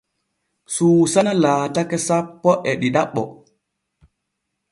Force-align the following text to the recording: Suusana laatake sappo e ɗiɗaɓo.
Suusana 0.75 1.33
laatake 1.43 1.97
sappo 2.07 2.51
e 2.69 2.71
ɗiɗaɓo. 2.81 3.23